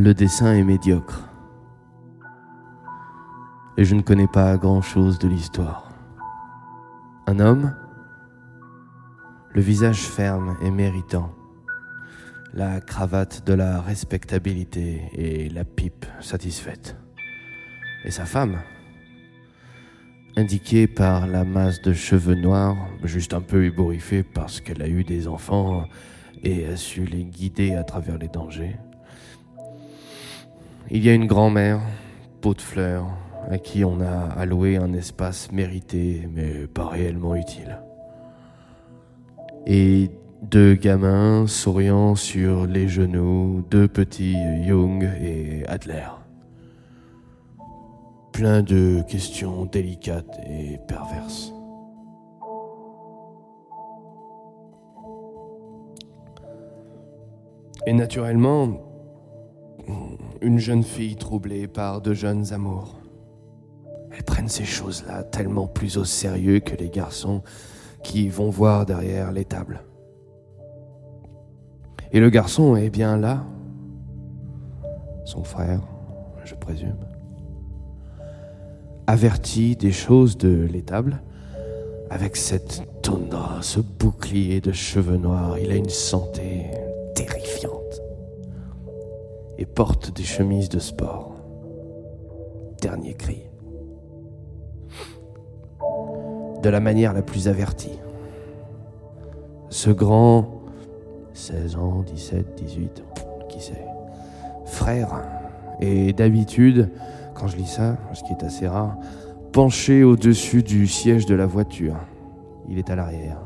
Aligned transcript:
Le 0.00 0.14
dessin 0.14 0.54
est 0.54 0.62
médiocre. 0.62 1.24
Et 3.76 3.84
je 3.84 3.96
ne 3.96 4.00
connais 4.00 4.28
pas 4.28 4.56
grand-chose 4.56 5.18
de 5.18 5.26
l'histoire. 5.26 5.90
Un 7.26 7.40
homme, 7.40 7.74
le 9.52 9.60
visage 9.60 10.02
ferme 10.02 10.56
et 10.62 10.70
méritant, 10.70 11.34
la 12.54 12.80
cravate 12.80 13.44
de 13.44 13.54
la 13.54 13.80
respectabilité 13.80 15.02
et 15.14 15.48
la 15.48 15.64
pipe 15.64 16.06
satisfaite. 16.20 16.96
Et 18.04 18.12
sa 18.12 18.24
femme, 18.24 18.60
indiquée 20.36 20.86
par 20.86 21.26
la 21.26 21.42
masse 21.42 21.82
de 21.82 21.92
cheveux 21.92 22.36
noirs, 22.36 22.76
juste 23.02 23.34
un 23.34 23.40
peu 23.40 23.64
ébouriffée 23.64 24.22
parce 24.22 24.60
qu'elle 24.60 24.80
a 24.80 24.88
eu 24.88 25.02
des 25.02 25.26
enfants 25.26 25.86
et 26.44 26.66
a 26.66 26.76
su 26.76 27.04
les 27.04 27.24
guider 27.24 27.74
à 27.74 27.82
travers 27.82 28.16
les 28.16 28.28
dangers. 28.28 28.76
Il 30.90 31.04
y 31.04 31.10
a 31.10 31.12
une 31.12 31.26
grand-mère, 31.26 31.82
peau 32.40 32.54
de 32.54 32.62
fleurs, 32.62 33.08
à 33.50 33.58
qui 33.58 33.84
on 33.84 34.00
a 34.00 34.32
alloué 34.38 34.78
un 34.78 34.94
espace 34.94 35.52
mérité 35.52 36.26
mais 36.32 36.66
pas 36.66 36.88
réellement 36.88 37.34
utile. 37.34 37.82
Et 39.66 40.10
deux 40.40 40.74
gamins 40.74 41.46
souriant 41.46 42.14
sur 42.14 42.66
les 42.66 42.88
genoux, 42.88 43.62
deux 43.70 43.86
petits 43.86 44.38
Jung 44.66 45.06
et 45.20 45.62
Adler. 45.66 46.08
Plein 48.32 48.62
de 48.62 49.02
questions 49.06 49.66
délicates 49.66 50.40
et 50.48 50.78
perverses. 50.88 51.52
Et 57.86 57.92
naturellement, 57.92 58.87
une 60.40 60.58
jeune 60.58 60.82
fille 60.82 61.16
troublée 61.16 61.66
par 61.66 62.00
de 62.00 62.14
jeunes 62.14 62.52
amours. 62.52 62.96
Elles 64.10 64.24
prennent 64.24 64.48
ces 64.48 64.64
choses-là 64.64 65.22
tellement 65.22 65.66
plus 65.66 65.96
au 65.96 66.04
sérieux 66.04 66.60
que 66.60 66.76
les 66.76 66.88
garçons 66.88 67.42
qui 68.02 68.28
vont 68.28 68.50
voir 68.50 68.86
derrière 68.86 69.32
les 69.32 69.44
tables. 69.44 69.82
Et 72.12 72.20
le 72.20 72.30
garçon 72.30 72.76
est 72.76 72.90
bien 72.90 73.16
là, 73.16 73.44
son 75.24 75.44
frère, 75.44 75.82
je 76.44 76.54
présume, 76.54 76.96
averti 79.06 79.76
des 79.76 79.92
choses 79.92 80.38
de 80.38 80.66
l'étable, 80.72 81.22
avec 82.10 82.36
cette 82.36 82.82
tundra, 83.02 83.58
ce 83.60 83.80
bouclier 83.80 84.62
de 84.62 84.72
cheveux 84.72 85.18
noirs, 85.18 85.58
il 85.58 85.70
a 85.70 85.76
une 85.76 85.90
santé 85.90 86.57
et 89.58 89.66
porte 89.66 90.16
des 90.16 90.22
chemises 90.22 90.68
de 90.68 90.78
sport. 90.78 91.34
Dernier 92.80 93.14
cri. 93.14 93.42
De 96.62 96.68
la 96.68 96.80
manière 96.80 97.12
la 97.12 97.22
plus 97.22 97.48
avertie. 97.48 97.98
Ce 99.68 99.90
grand 99.90 100.58
16 101.34 101.76
ans, 101.76 102.02
17, 102.02 102.54
18, 102.56 103.04
qui 103.48 103.60
sait. 103.60 103.84
Frère. 104.64 105.22
Et 105.80 106.12
d'habitude, 106.12 106.90
quand 107.34 107.46
je 107.46 107.56
lis 107.56 107.66
ça, 107.66 107.96
ce 108.12 108.22
qui 108.24 108.32
est 108.32 108.44
assez 108.44 108.66
rare, 108.66 108.96
penché 109.52 110.04
au-dessus 110.04 110.62
du 110.62 110.86
siège 110.86 111.26
de 111.26 111.34
la 111.34 111.46
voiture. 111.46 111.96
Il 112.68 112.78
est 112.78 112.90
à 112.90 112.96
l'arrière. 112.96 113.40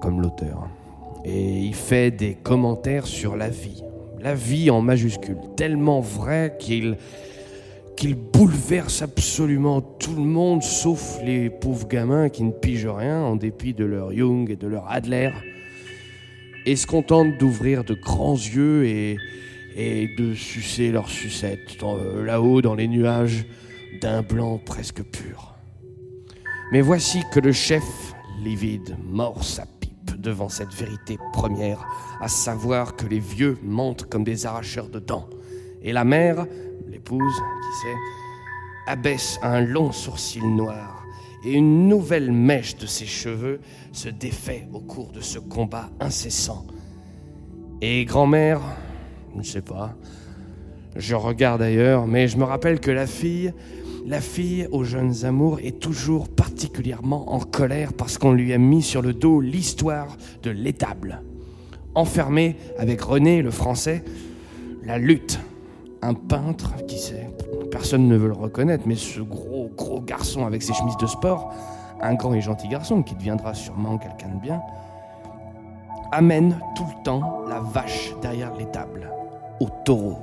Comme 0.00 0.20
l'auteur. 0.20 0.68
Et 1.24 1.60
il 1.60 1.74
fait 1.74 2.10
des 2.10 2.34
commentaires 2.34 3.06
sur 3.06 3.36
la 3.36 3.48
vie. 3.48 3.82
La 4.24 4.34
vie 4.34 4.70
en 4.70 4.80
majuscule. 4.80 5.36
Tellement 5.54 6.00
vrai 6.00 6.56
qu'il 6.58 6.96
bouleverse 8.14 9.02
absolument 9.02 9.82
tout 9.82 10.14
le 10.14 10.22
monde, 10.22 10.62
sauf 10.62 11.18
les 11.22 11.50
pauvres 11.50 11.86
gamins 11.86 12.30
qui 12.30 12.42
ne 12.42 12.50
pigent 12.50 12.88
rien 12.88 13.20
en 13.20 13.36
dépit 13.36 13.74
de 13.74 13.84
leur 13.84 14.14
Jung 14.14 14.50
et 14.50 14.56
de 14.56 14.66
leur 14.66 14.90
Adler 14.90 15.30
et 16.64 16.74
se 16.74 16.86
contentent 16.86 17.36
d'ouvrir 17.36 17.84
de 17.84 17.92
grands 17.92 18.32
yeux 18.32 18.86
et, 18.86 19.18
de 20.16 20.32
sucer 20.32 20.90
leurs 20.90 21.10
sucettes 21.10 21.76
là-haut 22.24 22.62
dans 22.62 22.74
les 22.74 22.88
nuages 22.88 23.44
d'un 24.00 24.22
blanc 24.22 24.58
presque 24.64 25.02
pur. 25.02 25.54
Mais 26.72 26.80
voici 26.80 27.20
que 27.30 27.40
le 27.40 27.52
chef, 27.52 27.84
livide, 28.42 28.96
mord 29.04 29.44
sa 29.44 29.66
devant 30.24 30.48
cette 30.48 30.74
vérité 30.74 31.18
première, 31.32 31.86
à 32.20 32.28
savoir 32.28 32.96
que 32.96 33.06
les 33.06 33.20
vieux 33.20 33.58
mentent 33.62 34.06
comme 34.06 34.24
des 34.24 34.46
arracheurs 34.46 34.88
de 34.88 34.98
dents, 34.98 35.28
et 35.82 35.92
la 35.92 36.04
mère, 36.04 36.46
l'épouse, 36.88 37.34
qui 37.34 37.80
sait, 37.82 38.92
abaisse 38.92 39.38
un 39.42 39.60
long 39.60 39.92
sourcil 39.92 40.44
noir 40.44 41.04
et 41.44 41.52
une 41.52 41.88
nouvelle 41.88 42.32
mèche 42.32 42.76
de 42.76 42.86
ses 42.86 43.06
cheveux 43.06 43.60
se 43.92 44.08
défait 44.08 44.66
au 44.72 44.80
cours 44.80 45.12
de 45.12 45.20
ce 45.20 45.38
combat 45.38 45.90
incessant. 46.00 46.66
Et 47.82 48.04
grand-mère, 48.06 48.60
je 49.34 49.38
ne 49.38 49.42
sais 49.42 49.60
pas, 49.60 49.94
je 50.96 51.14
regarde 51.14 51.60
ailleurs, 51.60 52.06
mais 52.06 52.28
je 52.28 52.38
me 52.38 52.44
rappelle 52.44 52.80
que 52.80 52.90
la 52.90 53.06
fille, 53.06 53.52
la 54.06 54.20
fille 54.20 54.68
aux 54.70 54.84
jeunes 54.84 55.24
amours 55.24 55.60
est 55.60 55.80
toujours 55.80 56.28
particulièrement 56.28 57.32
en 57.32 57.40
colère 57.40 57.94
parce 57.94 58.18
qu'on 58.18 58.32
lui 58.32 58.52
a 58.52 58.58
mis 58.58 58.82
sur 58.82 59.00
le 59.00 59.14
dos 59.14 59.40
l'histoire 59.40 60.16
de 60.42 60.50
l'étable. 60.50 61.22
Enfermée 61.94 62.56
avec 62.78 63.00
René 63.00 63.40
le 63.40 63.50
français, 63.50 64.04
la 64.84 64.98
lutte. 64.98 65.40
Un 66.02 66.12
peintre, 66.12 66.74
qui 66.86 66.98
sait, 66.98 67.30
personne 67.70 68.06
ne 68.08 68.16
veut 68.16 68.28
le 68.28 68.34
reconnaître, 68.34 68.84
mais 68.86 68.94
ce 68.94 69.20
gros, 69.20 69.70
gros 69.74 70.02
garçon 70.02 70.44
avec 70.44 70.62
ses 70.62 70.74
chemises 70.74 70.98
de 70.98 71.06
sport, 71.06 71.54
un 72.02 72.12
grand 72.12 72.34
et 72.34 72.42
gentil 72.42 72.68
garçon 72.68 73.02
qui 73.02 73.14
deviendra 73.14 73.54
sûrement 73.54 73.96
quelqu'un 73.96 74.28
de 74.28 74.40
bien, 74.40 74.60
amène 76.12 76.58
tout 76.76 76.84
le 76.84 77.02
temps 77.04 77.44
la 77.48 77.60
vache 77.60 78.12
derrière 78.20 78.54
l'étable, 78.54 79.10
au 79.60 79.68
taureau. 79.86 80.18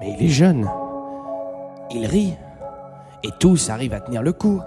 Mais 0.00 0.16
il 0.18 0.24
est 0.24 0.30
jeune, 0.30 0.66
il 1.92 2.06
rit, 2.06 2.36
et 3.22 3.30
tous 3.38 3.70
arrivent 3.70 3.94
à 3.94 4.00
tenir 4.00 4.22
le 4.22 4.32
coup. 4.32 4.60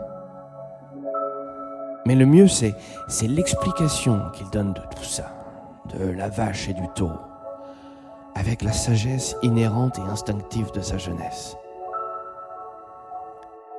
Mais 2.06 2.16
le 2.16 2.25
mieux, 2.25 2.47
c'est, 2.47 2.75
c'est 3.07 3.28
l'explication 3.28 4.22
qu'il 4.34 4.50
donne 4.50 4.73
de 4.73 4.81
tout 4.95 5.03
ça, 5.03 5.34
de 5.97 6.09
la 6.11 6.29
vache 6.29 6.69
et 6.69 6.73
du 6.73 6.88
taureau 6.95 7.19
avec 8.35 8.61
la 8.63 8.72
sagesse 8.72 9.35
inhérente 9.44 10.00
et 10.00 10.09
instinctive 10.09 10.72
de 10.72 10.81
sa 10.81 10.97
jeunesse. 10.97 11.56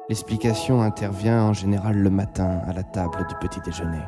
L'explication 0.09 0.83
intervient 0.83 1.43
en 1.43 1.53
général 1.53 1.97
le 1.97 2.11
matin 2.11 2.61
à 2.67 2.73
la 2.73 2.83
table 2.83 3.27
du 3.29 3.35
petit 3.37 3.61
déjeuner, 3.61 4.03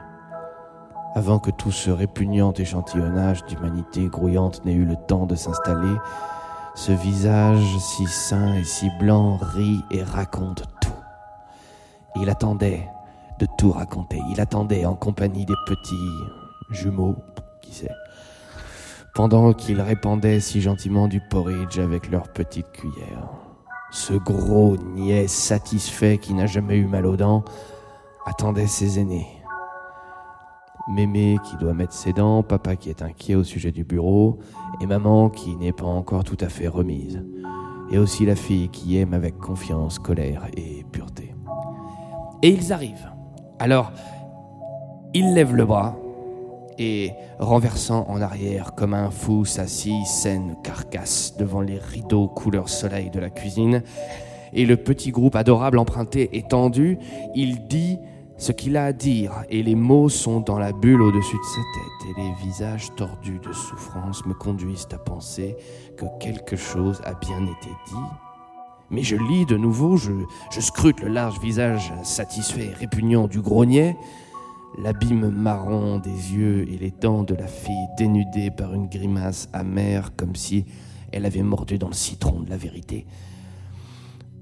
avant 1.14 1.38
que 1.38 1.50
tout 1.50 1.72
ce 1.72 1.90
répugnant 1.90 2.52
échantillonnage 2.52 3.44
d'humanité 3.46 4.06
grouillante 4.06 4.64
n'ait 4.64 4.74
eu 4.74 4.84
le 4.84 4.96
temps 4.96 5.26
de 5.26 5.34
s'installer. 5.34 5.96
Ce 6.76 6.92
visage 6.92 7.78
si 7.78 8.06
sain 8.06 8.54
et 8.54 8.64
si 8.64 8.90
blanc 9.00 9.38
rit 9.38 9.82
et 9.90 10.02
raconte 10.02 10.62
tout. 10.82 12.20
il 12.20 12.28
attendait 12.28 12.86
de 13.38 13.46
tout 13.56 13.72
raconter. 13.72 14.20
Il 14.30 14.40
attendait 14.42 14.84
en 14.84 14.94
compagnie 14.94 15.46
des 15.46 15.54
petits 15.66 16.10
jumeaux, 16.70 17.16
qui 17.62 17.74
sait, 17.74 17.90
pendant 19.14 19.54
qu'ils 19.54 19.80
répandaient 19.80 20.38
si 20.38 20.60
gentiment 20.60 21.08
du 21.08 21.20
porridge 21.20 21.78
avec 21.78 22.10
leurs 22.10 22.28
petites 22.28 22.70
cuillères. 22.72 23.30
Ce 23.90 24.12
gros 24.12 24.76
niais 24.76 25.28
satisfait 25.28 26.18
qui 26.18 26.34
n'a 26.34 26.46
jamais 26.46 26.76
eu 26.76 26.86
mal 26.86 27.06
aux 27.06 27.16
dents 27.16 27.42
attendait 28.26 28.66
ses 28.66 28.98
aînés. 28.98 29.35
Mémé 30.88 31.38
qui 31.42 31.56
doit 31.56 31.74
mettre 31.74 31.92
ses 31.92 32.12
dents, 32.12 32.44
papa 32.44 32.76
qui 32.76 32.90
est 32.90 33.02
inquiet 33.02 33.34
au 33.34 33.42
sujet 33.42 33.72
du 33.72 33.82
bureau, 33.82 34.38
et 34.80 34.86
maman 34.86 35.30
qui 35.30 35.56
n'est 35.56 35.72
pas 35.72 35.86
encore 35.86 36.22
tout 36.22 36.36
à 36.40 36.48
fait 36.48 36.68
remise. 36.68 37.24
Et 37.90 37.98
aussi 37.98 38.24
la 38.24 38.36
fille 38.36 38.68
qui 38.68 38.96
aime 38.96 39.12
avec 39.12 39.36
confiance, 39.38 39.98
colère 39.98 40.46
et 40.56 40.84
pureté. 40.92 41.34
Et 42.42 42.50
ils 42.50 42.72
arrivent. 42.72 43.10
Alors, 43.58 43.90
il 45.12 45.34
lève 45.34 45.56
le 45.56 45.64
bras, 45.64 45.96
et 46.78 47.12
renversant 47.38 48.06
en 48.08 48.20
arrière 48.20 48.74
comme 48.74 48.94
un 48.94 49.10
fou 49.10 49.44
sa 49.44 49.66
si 49.66 50.04
saine 50.04 50.56
carcasse 50.62 51.36
devant 51.36 51.62
les 51.62 51.78
rideaux 51.78 52.28
couleur 52.28 52.68
soleil 52.68 53.10
de 53.10 53.18
la 53.18 53.30
cuisine, 53.30 53.82
et 54.52 54.66
le 54.66 54.76
petit 54.76 55.10
groupe 55.10 55.34
adorable 55.34 55.78
emprunté 55.78 56.36
étendu, 56.36 56.98
il 57.34 57.66
dit 57.66 57.98
ce 58.38 58.52
qu'il 58.52 58.76
a 58.76 58.84
à 58.84 58.92
dire, 58.92 59.32
et 59.48 59.62
les 59.62 59.74
mots 59.74 60.08
sont 60.08 60.40
dans 60.40 60.58
la 60.58 60.72
bulle 60.72 61.00
au-dessus 61.00 61.36
de 61.36 61.42
sa 61.42 61.62
tête, 61.74 62.10
et 62.10 62.20
les 62.20 62.32
visages 62.44 62.94
tordus 62.94 63.38
de 63.38 63.52
souffrance 63.52 64.26
me 64.26 64.34
conduisent 64.34 64.88
à 64.92 64.98
penser 64.98 65.56
que 65.96 66.04
quelque 66.20 66.56
chose 66.56 67.00
a 67.04 67.14
bien 67.14 67.42
été 67.42 67.70
dit. 67.86 68.06
Mais 68.90 69.02
je 69.02 69.16
lis 69.16 69.46
de 69.46 69.56
nouveau, 69.56 69.96
je, 69.96 70.12
scrute 70.60 71.00
le 71.00 71.08
large 71.08 71.40
visage 71.40 71.92
satisfait 72.02 72.66
et 72.66 72.74
répugnant 72.74 73.26
du 73.26 73.40
grognier, 73.40 73.96
l'abîme 74.78 75.30
marron 75.30 75.98
des 75.98 76.10
yeux 76.10 76.68
et 76.70 76.76
les 76.78 76.90
dents 76.90 77.22
de 77.22 77.34
la 77.34 77.46
fille 77.46 77.88
dénudées 77.96 78.50
par 78.50 78.74
une 78.74 78.88
grimace 78.88 79.48
amère 79.52 80.14
comme 80.14 80.36
si 80.36 80.66
elle 81.10 81.24
avait 81.24 81.42
mordu 81.42 81.78
dans 81.78 81.88
le 81.88 81.94
citron 81.94 82.40
de 82.40 82.50
la 82.50 82.56
vérité. 82.56 83.06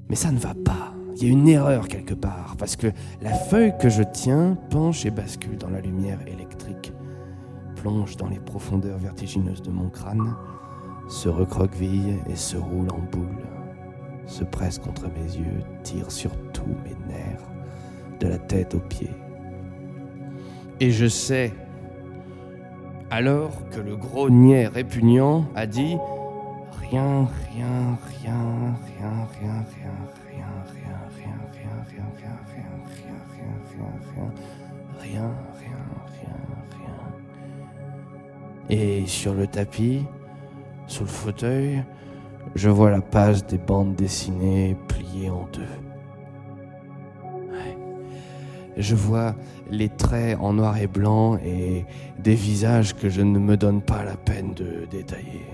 Mais 0.09 0.17
ça 0.17 0.33
ne 0.33 0.39
va 0.39 0.53
pas. 0.53 0.93
Il 1.17 1.23
y 1.23 1.27
a 1.27 1.33
une 1.33 1.49
erreur 1.49 1.87
quelque 1.87 2.15
part, 2.15 2.57
parce 2.59 2.75
que 2.75 2.89
la 3.23 3.33
feuille 3.33 3.73
que 3.79 3.89
je 3.89 4.03
tiens 4.03 4.57
penche 4.71 5.07
et 5.07 5.11
bascule 5.11 5.57
dans 5.57 5.71
la 5.71 5.81
lumière 5.81 6.19
électrique, 6.27 6.93
plonge 7.77 8.17
dans 8.17 8.29
les 8.29 8.41
profondeurs 8.41 8.99
vertigineuses 8.99 9.63
de 9.63 9.71
mon 9.71 9.91
crâne, 9.91 10.35
se 11.09 11.29
recroqueville 11.29 12.19
et 12.29 12.35
se 12.35 12.57
roule 12.57 12.91
en 12.91 12.99
boule, 13.13 13.47
se 14.27 14.43
presse 14.43 14.79
contre 14.79 15.05
mes 15.09 15.37
yeux, 15.37 15.63
tire 15.85 16.11
sur 16.11 16.31
tous 16.53 16.75
mes 16.83 16.97
nerfs, 17.07 17.49
de 18.19 18.27
la 18.27 18.39
tête 18.39 18.75
aux 18.75 18.81
pieds. 18.81 19.15
Et 20.81 20.91
je 20.91 21.07
sais, 21.07 21.53
alors 23.11 23.69
que 23.71 23.81
le 23.81 23.97
gros 23.97 24.31
niais 24.31 24.67
répugnant 24.67 25.45
a 25.55 25.67
dit 25.67 25.97
rien, 26.81 27.29
rien, 27.53 27.99
rien, 28.21 28.77
rien, 28.87 29.27
rien, 29.27 29.27
rien, 29.41 29.65
rien, 29.75 29.97
rien, 30.31 30.57
rien, 30.73 30.97
rien, 31.15 31.37
rien, 31.53 31.77
rien, 31.91 32.07
rien, 32.17 32.77
rien, 32.91 33.53
rien, 33.85 34.31
rien, 35.01 35.31
rien, 35.31 35.33
rien, 35.59 35.83
rien, 36.21 36.35
rien. 36.71 36.95
Et 38.71 39.07
sur 39.07 39.35
le 39.35 39.47
tapis, 39.47 40.05
sous 40.87 41.05
le 41.05 41.09
fauteuil, 41.09 41.85
je 42.55 42.69
vois 42.69 42.91
la 42.91 43.01
page 43.01 43.45
des 43.47 43.59
bandes 43.59 43.95
dessinées 43.95 44.77
pliée 44.89 45.31
en 45.31 45.47
deux. 45.53 45.63
Je 48.77 48.97
vois 48.97 49.37
les 49.71 49.89
traits 49.89 50.37
en 50.41 50.55
noir 50.55 50.77
et 50.79 50.89
blanc 50.89 51.37
et 51.37 51.87
des 52.19 52.35
visages 52.35 52.95
que 52.95 53.09
je 53.09 53.23
ne 53.23 53.39
me 53.39 53.57
donne 53.57 53.81
pas 53.81 54.03
la 54.03 54.17
peine 54.17 54.53
de 54.55 54.87
détailler. 54.91 55.47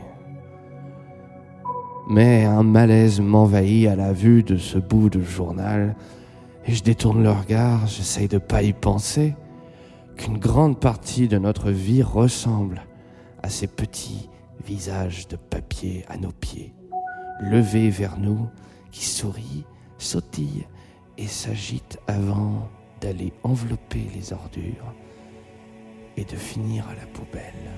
Mais 2.13 2.45
un 2.45 2.65
malaise 2.65 3.21
m'envahit 3.21 3.87
à 3.87 3.95
la 3.95 4.13
vue 4.13 4.43
de 4.43 4.57
ce 4.57 4.79
bout 4.79 5.11
de 5.11 5.23
journal 5.23 5.95
et 6.67 6.75
je 6.75 6.83
détourne 6.83 7.23
le 7.23 7.31
regard, 7.31 7.87
j'essaye 7.87 8.27
de 8.27 8.39
pas 8.39 8.65
y 8.65 8.73
penser, 8.73 9.37
qu'une 10.17 10.39
grande 10.39 10.81
partie 10.81 11.29
de 11.29 11.39
notre 11.39 11.71
vie 11.71 12.03
ressemble 12.03 12.83
à 13.45 13.49
ces 13.49 13.69
petits 13.69 14.29
visages 14.67 15.29
de 15.29 15.37
papier 15.37 16.05
à 16.09 16.17
nos 16.17 16.33
pieds, 16.33 16.75
levés 17.43 17.91
vers 17.91 18.19
nous, 18.19 18.49
qui 18.91 19.05
sourient, 19.05 19.65
sautillent 19.97 20.67
et 21.17 21.29
s'agitent 21.29 22.01
avant 22.09 22.69
d'aller 23.01 23.33
envelopper 23.45 24.05
les 24.17 24.33
ordures 24.33 24.95
et 26.17 26.25
de 26.25 26.35
finir 26.35 26.89
à 26.89 26.97
la 26.97 27.07
poubelle. 27.07 27.71